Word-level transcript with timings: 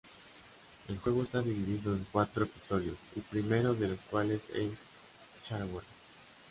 El 0.87 0.97
juego 0.97 1.21
está 1.21 1.43
dividido 1.43 1.93
en 1.95 2.07
cuatro 2.11 2.45
episodios, 2.45 2.97
el 3.15 3.21
primero 3.21 3.75
de 3.75 3.89
los 3.89 3.99
cuales 4.09 4.49
es 4.49 4.79
shareware. 5.47 5.85